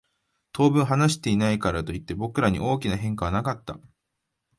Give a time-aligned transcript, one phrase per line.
[0.51, 3.79] 当分話していないからといって、僕らに大きな変化はなかった。